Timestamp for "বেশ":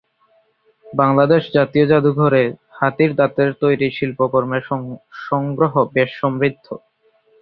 5.95-6.09